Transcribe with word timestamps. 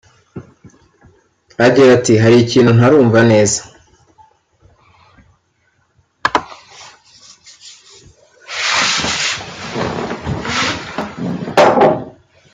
Agira 1.65 1.89
ati 1.97 2.13
“Hari 2.23 2.37
ikintu 2.39 2.71
ntarumva 2.77 3.19
neza 3.31 3.59